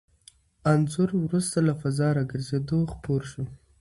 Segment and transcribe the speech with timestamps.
[0.71, 3.43] انځور وروسته له فضا راګرځېدو خپور شو.